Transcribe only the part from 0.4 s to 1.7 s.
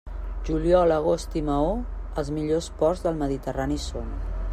Juliol, agost i Maó,